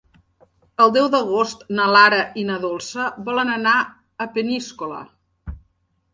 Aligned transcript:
El 0.85 0.93
deu 0.95 1.09
d'agost 1.15 1.61
na 1.79 1.85
Lara 1.97 2.21
i 2.45 2.47
na 2.47 2.57
Dolça 2.65 3.07
volen 3.29 3.53
anar 3.59 3.75
a 3.81 4.29
Peníscola. 4.39 5.05